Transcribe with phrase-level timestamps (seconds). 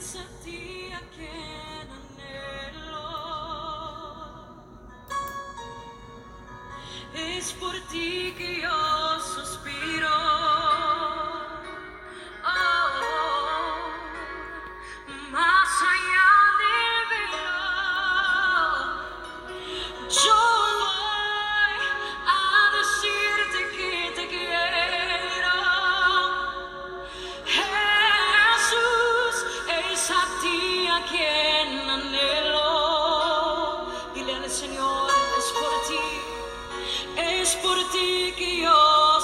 [0.00, 3.08] Es a ti a quien anhelo.
[7.12, 10.29] Es por ti que yo suspiro.
[34.70, 39.19] Señor, es por ti, es por ti que yo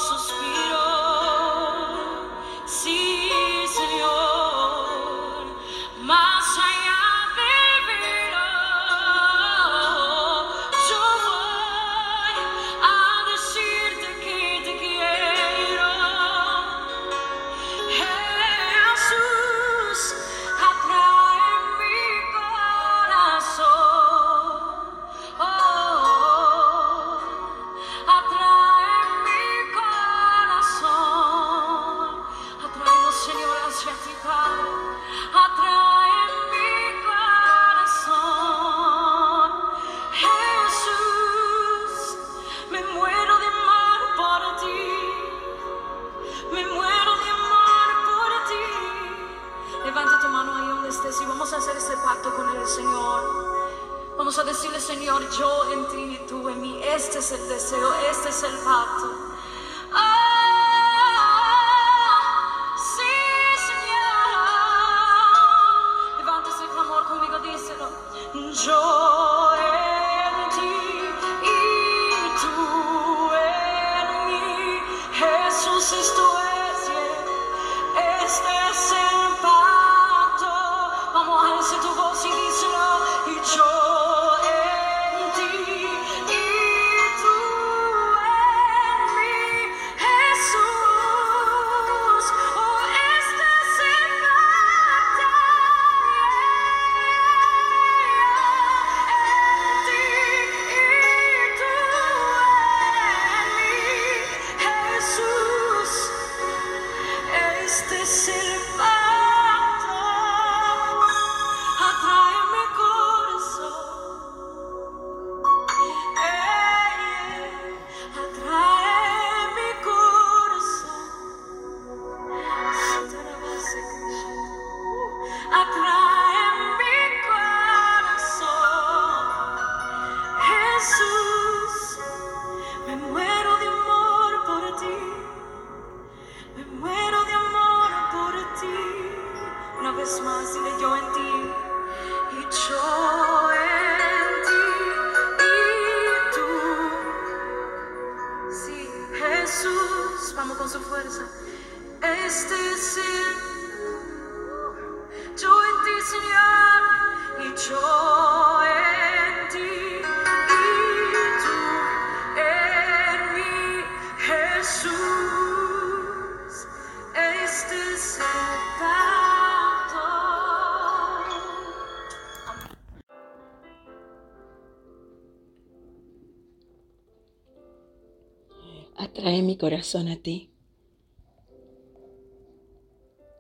[179.57, 180.51] corazón a ti.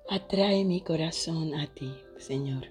[0.08, 2.66] Atrae mi corazón a ti, Señor.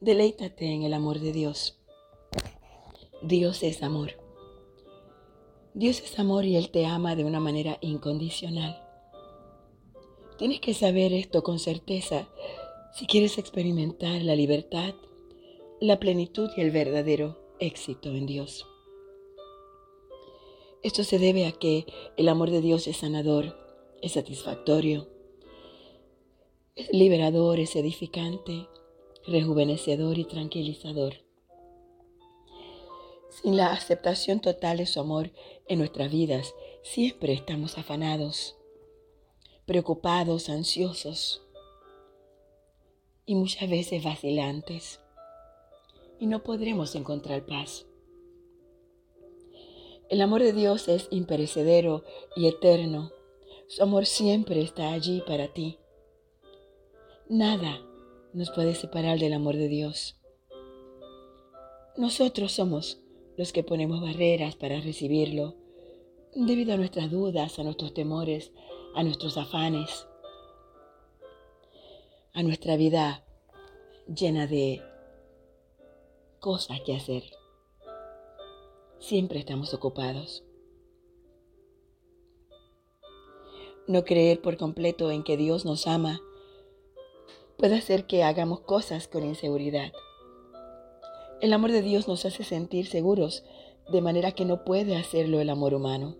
[0.00, 1.78] Deleítate en el amor de Dios.
[3.22, 4.12] Dios es amor.
[5.74, 8.82] Dios es amor y Él te ama de una manera incondicional.
[10.38, 12.28] Tienes que saber esto con certeza
[12.94, 14.94] si quieres experimentar la libertad,
[15.80, 18.69] la plenitud y el verdadero éxito en Dios.
[20.82, 21.86] Esto se debe a que
[22.16, 23.56] el amor de Dios es sanador,
[24.00, 25.08] es satisfactorio,
[26.74, 28.66] es liberador, es edificante,
[29.26, 31.14] rejuvenecedor y tranquilizador.
[33.28, 35.30] Sin la aceptación total de su amor
[35.68, 38.56] en nuestras vidas, siempre estamos afanados,
[39.66, 41.42] preocupados, ansiosos
[43.26, 45.00] y muchas veces vacilantes
[46.18, 47.86] y no podremos encontrar paz.
[50.10, 52.02] El amor de Dios es imperecedero
[52.34, 53.12] y eterno.
[53.68, 55.78] Su amor siempre está allí para ti.
[57.28, 57.80] Nada
[58.32, 60.16] nos puede separar del amor de Dios.
[61.96, 63.00] Nosotros somos
[63.36, 65.54] los que ponemos barreras para recibirlo
[66.34, 68.52] debido a nuestras dudas, a nuestros temores,
[68.96, 70.08] a nuestros afanes.
[72.32, 73.24] a nuestra vida
[74.06, 74.80] llena de
[76.38, 77.39] cosas que hacer.
[79.00, 80.44] Siempre estamos ocupados.
[83.88, 86.20] No creer por completo en que Dios nos ama
[87.56, 89.92] puede hacer que hagamos cosas con inseguridad.
[91.40, 93.42] El amor de Dios nos hace sentir seguros
[93.90, 96.16] de manera que no puede hacerlo el amor humano.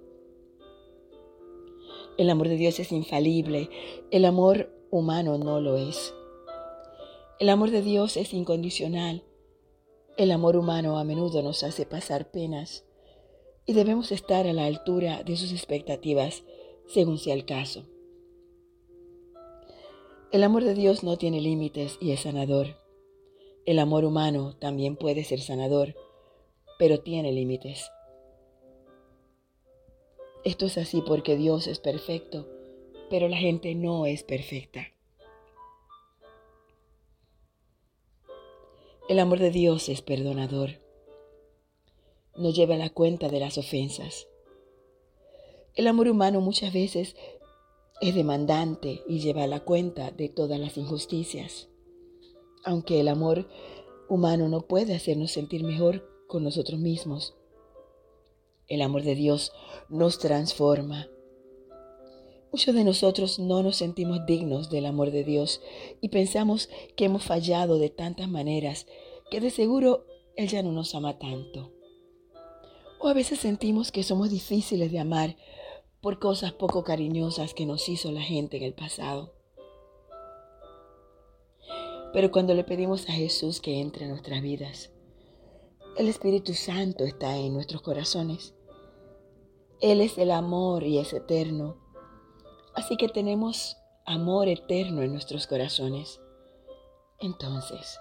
[2.17, 3.69] El amor de Dios es infalible,
[4.11, 6.15] el amor humano no lo es.
[7.39, 9.23] El amor de Dios es incondicional.
[10.21, 12.85] El amor humano a menudo nos hace pasar penas
[13.65, 16.43] y debemos estar a la altura de sus expectativas
[16.87, 17.87] según sea el caso.
[20.31, 22.77] El amor de Dios no tiene límites y es sanador.
[23.65, 25.95] El amor humano también puede ser sanador,
[26.79, 27.91] pero tiene límites.
[30.45, 32.47] Esto es así porque Dios es perfecto,
[33.09, 34.83] pero la gente no es perfecta.
[39.11, 40.79] El amor de Dios es perdonador.
[42.37, 44.29] No lleva la cuenta de las ofensas.
[45.75, 47.17] El amor humano muchas veces
[48.01, 51.69] es demandante y lleva la cuenta de todas las injusticias.
[52.65, 53.49] Aunque el amor
[54.09, 57.35] humano no puede hacernos sentir mejor con nosotros mismos,
[58.69, 59.51] el amor de Dios
[59.89, 61.09] nos transforma.
[62.53, 65.61] Muchos de nosotros no nos sentimos dignos del amor de Dios
[66.01, 68.87] y pensamos que hemos fallado de tantas maneras
[69.31, 70.07] que de seguro
[70.37, 71.73] Él ya no nos ama tanto.
[72.99, 75.37] O a veces sentimos que somos difíciles de amar
[76.01, 79.33] por cosas poco cariñosas que nos hizo la gente en el pasado.
[82.13, 84.91] Pero cuando le pedimos a Jesús que entre en nuestras vidas,
[85.97, 88.55] el Espíritu Santo está en nuestros corazones.
[89.81, 91.90] Él es el amor y es eterno.
[92.75, 93.77] Así que tenemos
[94.07, 96.21] amor eterno en nuestros corazones.
[97.19, 97.99] Entonces,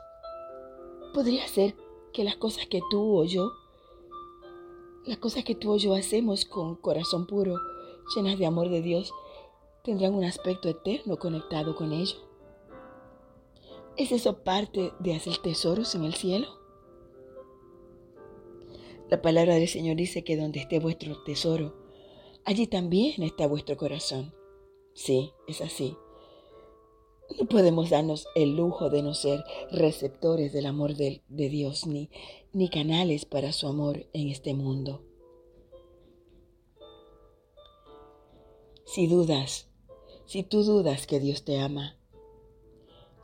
[1.14, 1.76] podría ser
[2.14, 3.52] que las cosas que tú o yo,
[5.06, 7.58] las cosas que tú o yo hacemos con corazón puro,
[8.16, 9.14] llenas de amor de Dios,
[9.84, 12.18] tendrán un aspecto eterno conectado con ello.
[13.98, 16.48] ¿Es eso parte de hacer tesoros en el cielo?
[19.10, 21.74] La palabra del Señor dice que donde esté vuestro tesoro,
[22.46, 24.39] allí también está vuestro corazón.
[25.00, 25.96] Sí, es así.
[27.40, 32.10] No podemos darnos el lujo de no ser receptores del amor de, Dios ni,
[32.52, 35.02] ni canales para su amor en este mundo.
[38.84, 39.70] Si dudas,
[40.26, 41.98] si tú dudas que Dios te ama,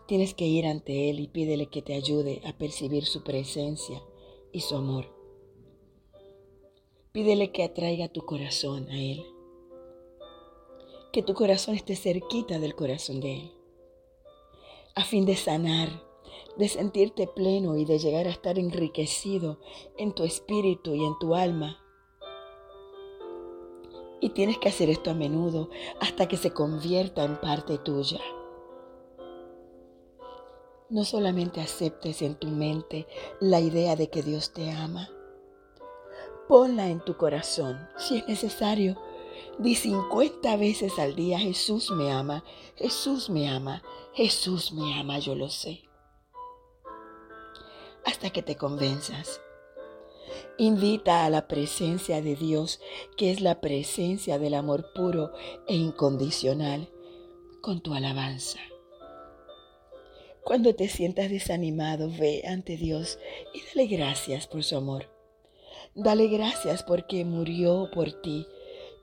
[0.08, 4.02] tienes que ir ante Él y pídele que te ayude a percibir su presencia
[4.54, 5.14] y su amor.
[7.12, 9.26] Pídele que atraiga tu corazón a Él.
[11.16, 13.52] Que tu corazón esté cerquita del corazón de Él.
[14.96, 16.04] A fin de sanar,
[16.58, 19.62] de sentirte pleno y de llegar a estar enriquecido
[19.98, 21.80] en tu espíritu y en tu alma
[24.20, 25.70] y tienes que hacer esto a menudo
[26.02, 28.20] hasta que se convierta en parte tuya.
[30.90, 33.08] No solamente aceptes en tu mente
[33.40, 35.10] la idea de que Dios te ama.
[36.50, 37.88] Ponla en tu corazón.
[37.98, 38.98] Si es necesario,
[39.60, 42.44] di 50 veces al día, Jesús me ama,
[42.76, 43.84] Jesús me ama,
[44.14, 45.84] Jesús me ama, yo lo sé.
[48.06, 49.42] Hasta que te convenzas
[50.58, 52.80] Invita a la presencia de Dios,
[53.18, 55.34] que es la presencia del amor puro
[55.68, 56.88] e incondicional,
[57.62, 58.60] con tu alabanza.
[60.46, 63.20] Cuando te sientas desanimado, ve ante Dios
[63.54, 65.10] y dale gracias por su amor.
[65.94, 68.48] Dale gracias porque murió por ti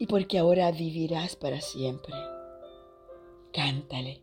[0.02, 2.12] y porque ahora vivirás para siempre.
[3.52, 4.20] Cántale.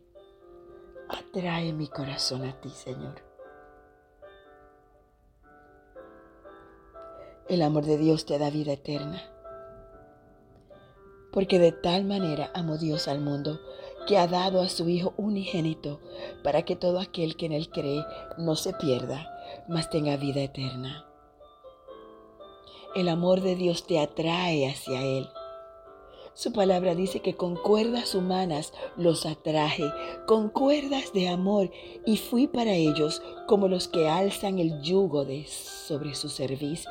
[1.08, 3.14] Atrae mi corazón a ti, Señor.
[7.48, 9.22] El amor de Dios te da vida eterna.
[11.32, 13.58] Porque de tal manera amó Dios al mundo
[14.06, 15.98] que ha dado a su Hijo unigénito
[16.44, 18.04] para que todo aquel que en Él cree
[18.36, 21.06] no se pierda, mas tenga vida eterna.
[22.94, 25.26] El amor de Dios te atrae hacia Él.
[26.40, 29.84] Su palabra dice que con cuerdas humanas los atraje,
[30.26, 31.70] con cuerdas de amor,
[32.06, 36.86] y fui para ellos como los que alzan el yugo de sobre su cerviz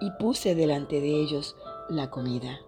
[0.00, 1.56] y puse delante de ellos
[1.88, 2.60] la comida.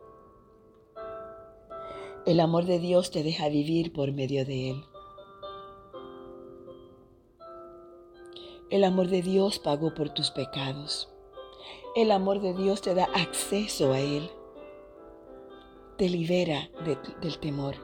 [2.26, 4.84] El amor de Dios te deja vivir por medio de Él.
[8.70, 11.08] El amor de Dios pagó por tus pecados.
[11.94, 14.28] El amor de Dios te da acceso a Él.
[16.04, 16.68] Te libera
[17.22, 17.76] del temor.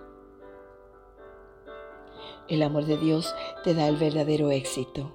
[2.48, 3.34] El amor de Dios
[3.64, 5.10] te da el verdadero éxito.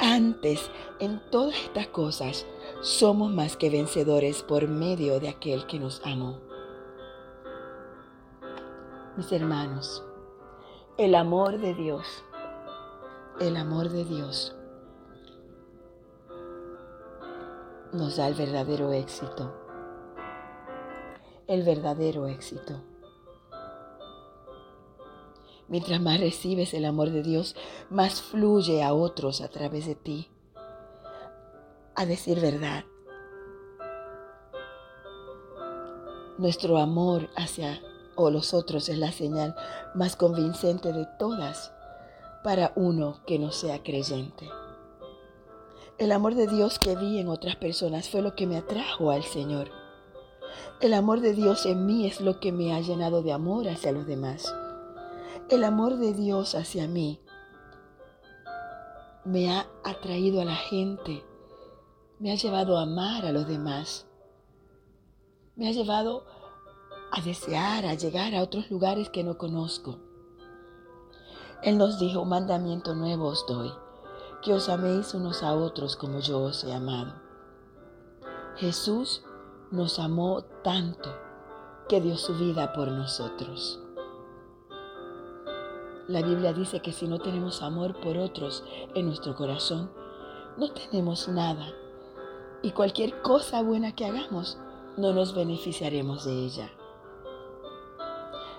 [0.00, 2.44] Antes, en todas estas cosas,
[2.80, 6.40] somos más que vencedores por medio de aquel que nos amó.
[9.16, 10.04] Mis hermanos,
[10.98, 12.04] el amor de Dios,
[13.38, 14.56] el amor de Dios
[17.92, 19.65] nos da el verdadero éxito,
[21.46, 22.82] el verdadero éxito.
[25.68, 27.56] Mientras más recibes el amor de Dios,
[27.90, 30.30] más fluye a otros a través de ti.
[31.94, 32.84] A decir verdad,
[36.38, 37.80] nuestro amor hacia
[38.16, 39.54] los otros es la señal
[39.94, 41.72] más convincente de todas
[42.42, 44.48] para uno que no sea creyente.
[45.98, 49.22] El amor de Dios que vi en otras personas fue lo que me atrajo al
[49.22, 49.85] Señor.
[50.80, 53.92] El amor de Dios en mí es lo que me ha llenado de amor hacia
[53.92, 54.54] los demás.
[55.48, 57.20] El amor de Dios hacia mí
[59.24, 61.24] me ha atraído a la gente,
[62.18, 64.06] me ha llevado a amar a los demás,
[65.56, 66.24] me ha llevado
[67.10, 69.98] a desear, a llegar a otros lugares que no conozco.
[71.62, 73.72] Él nos dijo, mandamiento nuevo os doy,
[74.42, 77.14] que os améis unos a otros como yo os he amado.
[78.56, 79.22] Jesús
[79.70, 81.10] nos amó tanto
[81.88, 83.80] que dio su vida por nosotros.
[86.08, 89.90] La Biblia dice que si no tenemos amor por otros en nuestro corazón,
[90.56, 91.66] no tenemos nada.
[92.62, 94.58] Y cualquier cosa buena que hagamos,
[94.96, 96.70] no nos beneficiaremos de ella.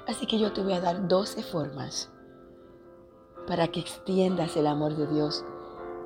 [0.08, 2.12] Así que yo te voy a dar 12 formas
[3.48, 5.46] para que extiendas el amor de Dios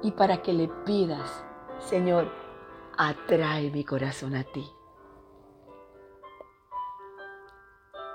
[0.04, 1.44] y para que le pidas,
[1.80, 2.32] Señor,
[2.98, 4.64] atrae mi corazón a ti.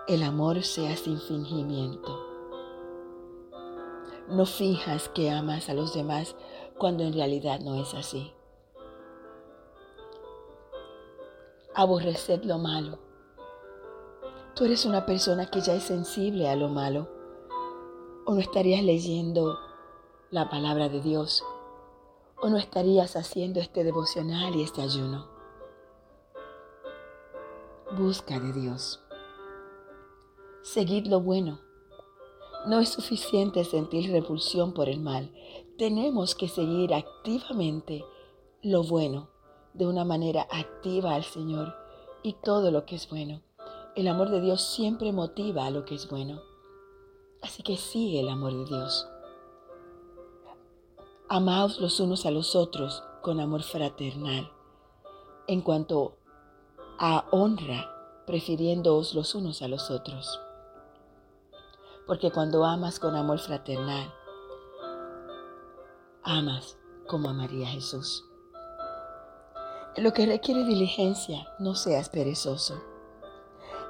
[0.08, 2.24] El amor sea sin fingimiento.
[4.28, 6.36] No fijas que amas a los demás
[6.78, 8.32] cuando en realidad no es así.
[11.74, 13.00] Aborreced lo malo.
[14.54, 17.08] Tú eres una persona que ya es sensible a lo malo.
[18.26, 19.58] O no estarías leyendo
[20.30, 21.44] la palabra de Dios.
[22.40, 25.26] O no estarías haciendo este devocional y este ayuno.
[27.98, 29.02] Busca de Dios.
[30.72, 31.60] Seguid lo bueno
[32.66, 35.32] no es suficiente sentir repulsión por el mal.
[35.78, 38.04] Tenemos que seguir activamente
[38.60, 39.28] lo bueno,
[39.72, 41.76] de una manera activa al Señor
[42.24, 43.40] y todo lo que es bueno.
[43.94, 46.42] El amor de Dios siempre motiva a lo que es bueno.
[47.40, 49.08] Así que sigue el amor de Dios.
[51.28, 54.50] Amaos los unos a los otros con amor fraternal.
[55.46, 56.16] En cuanto
[56.98, 57.92] a honra,
[58.26, 60.40] prefiriéndoos los unos a los otros
[62.06, 64.12] porque cuando amas con amor fraternal,
[66.22, 68.24] amas como amaría Jesús.
[69.96, 72.82] lo que requiere diligencia, no seas perezoso.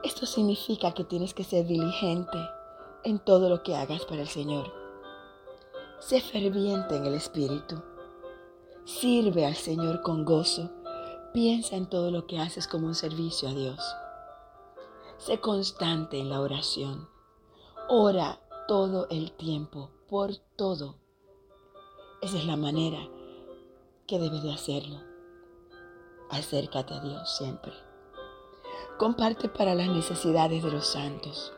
[0.04, 2.38] Esto significa que tienes que ser diligente
[3.02, 4.72] en todo lo que hagas para el Señor.
[5.98, 7.82] Sé ferviente en el Espíritu.
[8.84, 10.70] Sirve al Señor con gozo.
[11.32, 13.80] Piensa en todo lo que haces como un servicio a Dios.
[15.18, 17.15] Sé constante en la oración.
[17.88, 20.96] Ora todo el tiempo, por todo.
[22.20, 22.98] Esa es la manera
[24.08, 25.00] que debes de hacerlo.
[26.28, 27.72] Acércate a Dios siempre.
[28.98, 31.52] Comparte para las necesidades de los santos.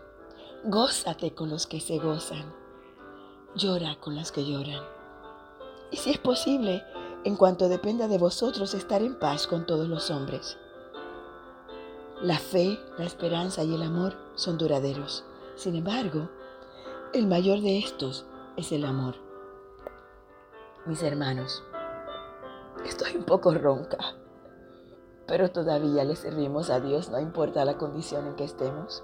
[0.65, 2.55] Gózate con los que se gozan.
[3.55, 4.85] Llora con los que lloran.
[5.91, 6.85] Y si es posible,
[7.25, 10.59] en cuanto dependa de vosotros, estar en paz con todos los hombres.
[12.21, 15.25] La fe, la esperanza y el amor son duraderos.
[15.59, 16.29] Sin embargo,
[17.12, 18.25] el mayor de estos
[18.57, 19.17] es el amor.
[20.87, 21.65] Mis hermanos,
[22.87, 23.99] estoy un poco ronca,
[25.27, 29.03] pero todavía le servimos a Dios, no importa la condición en que estemos.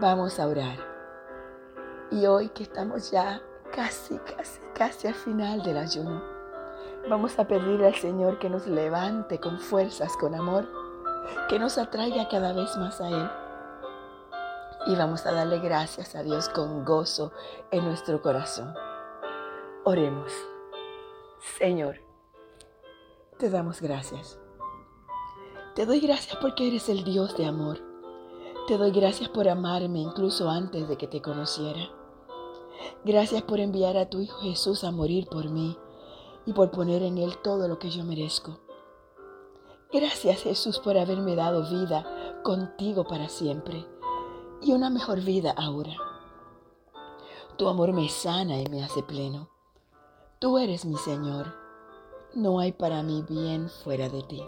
[0.00, 0.78] Vamos a orar.
[2.10, 3.42] Y hoy que estamos ya
[3.74, 6.22] casi, casi, casi al final del ayuno,
[7.06, 10.66] vamos a pedirle al Señor que nos levante con fuerzas, con amor,
[11.50, 13.30] que nos atraiga cada vez más a Él
[14.86, 17.32] y vamos a darle gracias a Dios con gozo
[17.70, 18.74] en nuestro corazón.
[19.84, 20.32] Oremos.
[21.58, 21.96] Señor,
[23.38, 24.38] te damos gracias.
[25.74, 27.78] Te doy gracias porque eres el Dios de amor.
[28.66, 31.90] Te doy gracias por amarme incluso antes de que te conociera.
[33.04, 35.76] Gracias por enviar a tu Hijo Jesús a morir por mí
[36.46, 38.60] y por poner en Él todo lo que yo merezco.
[39.92, 43.86] Gracias Jesús por haberme dado vida contigo para siempre
[44.62, 45.94] y una mejor vida ahora.
[47.56, 49.50] Tu amor me sana y me hace pleno.
[50.38, 51.54] Tú eres mi Señor.
[52.34, 54.42] No hay para mí bien fuera de ti.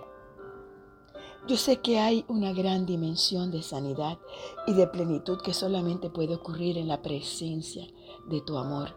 [1.46, 4.18] Yo sé que hay una gran dimensión de sanidad
[4.66, 7.84] y de plenitud que solamente puede ocurrir en la presencia
[8.28, 8.94] de tu amor.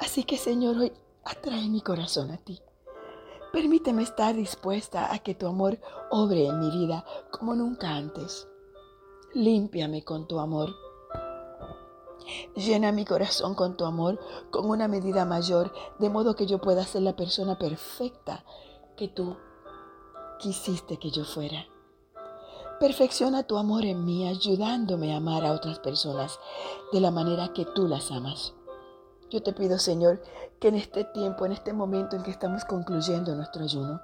[0.00, 0.92] Así que Señor, hoy
[1.24, 2.60] atrae mi corazón a ti.
[3.52, 5.78] Permíteme estar dispuesta a que tu amor
[6.10, 8.48] obre en mi vida como nunca antes.
[9.36, 10.74] Límpiame con tu amor.
[12.54, 14.18] Llena mi corazón con tu amor
[14.50, 18.46] con una medida mayor, de modo que yo pueda ser la persona perfecta
[18.96, 19.36] que tú
[20.38, 21.66] quisiste que yo fuera.
[22.80, 26.40] Perfecciona tu amor en mí, ayudándome a amar a otras personas
[26.90, 28.54] de la manera que tú las amas.
[29.28, 30.22] Yo te pido, Señor,
[30.60, 34.00] que en este tiempo, en este momento en que estamos concluyendo nuestro ayuno,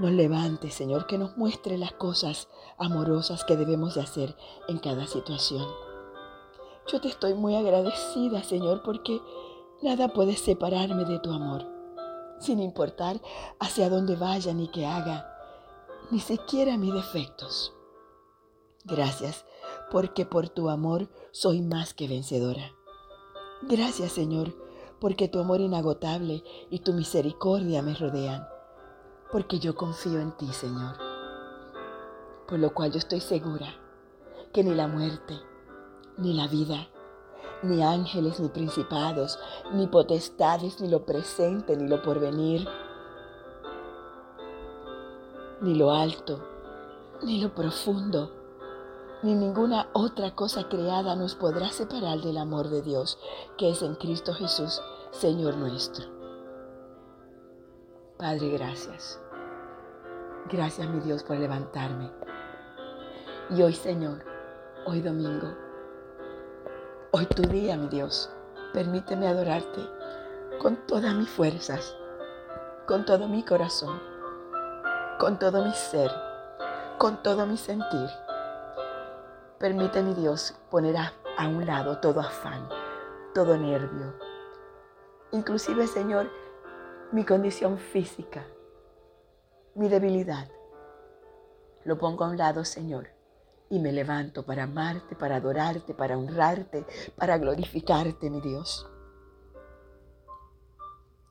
[0.00, 4.36] nos levante, Señor, que nos muestre las cosas amorosas que debemos de hacer
[4.68, 5.66] en cada situación.
[6.90, 9.20] Yo te estoy muy agradecida, Señor, porque
[9.82, 11.66] nada puede separarme de tu amor,
[12.38, 13.20] sin importar
[13.58, 15.30] hacia dónde vaya ni qué haga,
[16.10, 17.74] ni siquiera mis defectos.
[18.84, 19.44] Gracias,
[19.90, 22.72] porque por tu amor soy más que vencedora.
[23.62, 24.54] Gracias Señor,
[24.98, 28.48] porque tu amor inagotable y tu misericordia me rodean,
[29.32, 30.96] porque yo confío en ti Señor.
[32.46, 33.74] Por lo cual yo estoy segura
[34.52, 35.38] que ni la muerte,
[36.16, 36.88] ni la vida,
[37.62, 39.38] ni ángeles, ni principados,
[39.72, 42.66] ni potestades, ni lo presente, ni lo porvenir,
[45.60, 46.40] ni lo alto,
[47.22, 48.32] ni lo profundo,
[49.22, 53.18] ni ninguna otra cosa creada nos podrá separar del amor de Dios
[53.58, 54.80] que es en Cristo Jesús,
[55.12, 56.19] Señor nuestro.
[58.20, 59.18] Padre, gracias.
[60.50, 62.10] Gracias, mi Dios, por levantarme.
[63.48, 64.22] Y hoy, Señor,
[64.84, 65.48] hoy domingo,
[67.12, 68.30] hoy tu día, mi Dios,
[68.74, 69.80] permíteme adorarte
[70.60, 71.96] con todas mis fuerzas,
[72.86, 73.98] con todo mi corazón,
[75.18, 76.10] con todo mi ser,
[76.98, 78.10] con todo mi sentir
[79.58, 82.66] Permite, mi Dios, poner a, a un lado todo afán,
[83.34, 84.14] todo nervio.
[85.32, 86.30] Inclusive, Señor,
[87.12, 88.46] mi condición física,
[89.74, 90.48] mi debilidad.
[91.84, 93.08] Lo pongo a un lado, Señor,
[93.68, 98.88] y me levanto para amarte, para adorarte, para honrarte, para glorificarte, mi Dios.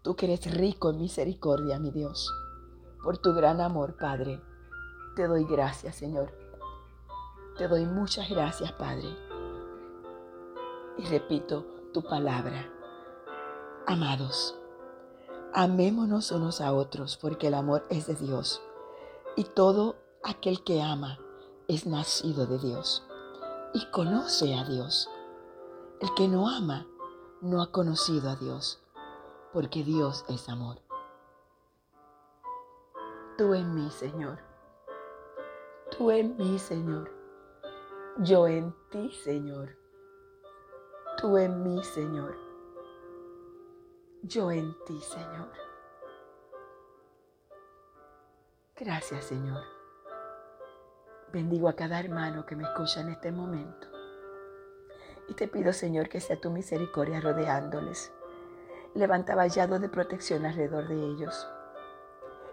[0.04, 2.32] Tú que eres rico en misericordia, mi Dios,
[3.04, 4.42] por tu gran amor, Padre,
[5.16, 6.50] te doy gracias, Señor
[7.60, 9.10] te doy muchas gracias, Padre.
[10.98, 12.72] Y repito tu palabra.
[13.86, 14.58] Amados,
[15.54, 18.62] amémonos unos a otros porque el amor es de Dios.
[19.36, 21.20] Y todo aquel que ama
[21.68, 23.04] es nacido de Dios
[23.74, 25.10] y conoce a Dios.
[26.02, 26.88] El que no ama
[27.42, 28.82] no ha conocido a Dios,
[29.54, 30.82] porque Dios es amor.
[33.38, 34.40] Tú en mí, Señor.
[35.98, 37.12] Tú en mí, Señor.
[38.18, 39.78] Yo en ti, Señor.
[41.18, 42.49] Tú en mí, Señor.
[44.24, 45.50] Yo en ti, Señor.
[48.76, 49.64] Gracias, Señor.
[51.32, 53.88] Bendigo a cada hermano que me escucha en este momento.
[55.30, 58.12] Y te pido, Señor, que sea tu misericordia rodeándoles.
[58.94, 61.48] Levanta vallado de protección alrededor de ellos.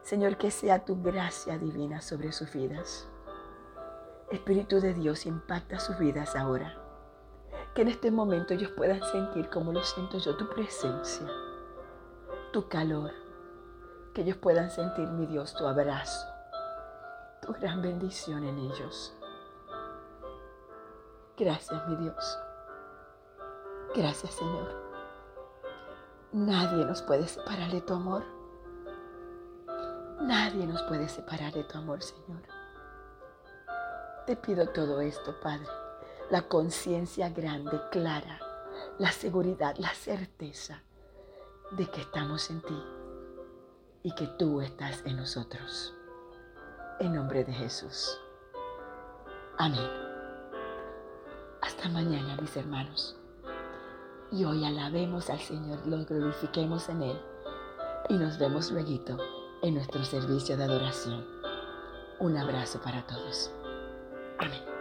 [0.02, 3.08] Señor, que sea tu gracia divina sobre sus vidas.
[4.30, 6.80] Espíritu de Dios impacta sus vidas ahora.
[7.74, 11.26] Que en este momento ellos puedan sentir como lo siento yo, tu presencia,
[12.52, 13.12] tu calor.
[14.14, 16.26] Que ellos puedan sentir, mi Dios, tu abrazo,
[17.42, 19.14] tu gran bendición en ellos.
[21.36, 22.38] Gracias, mi Dios.
[23.94, 24.74] Gracias, Señor.
[26.32, 28.24] Nadie nos puede separar de tu amor.
[30.20, 32.42] Nadie nos puede separar de tu amor, Señor.
[34.26, 35.68] Te pido todo esto, Padre.
[36.30, 38.40] La conciencia grande, clara,
[38.98, 40.82] la seguridad, la certeza
[41.72, 42.82] de que estamos en ti
[44.02, 45.94] y que tú estás en nosotros.
[47.00, 48.18] En nombre de Jesús.
[49.58, 49.90] Amén.
[51.62, 53.16] Hasta mañana, mis hermanos.
[54.30, 57.20] Y hoy alabemos al Señor, lo glorifiquemos en Él
[58.08, 59.16] y nos vemos luego
[59.62, 61.26] en nuestro servicio de adoración.
[62.20, 63.50] Un abrazo para todos.
[64.38, 64.75] Amén.